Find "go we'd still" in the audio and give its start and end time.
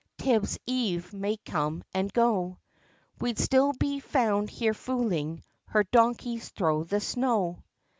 2.11-3.71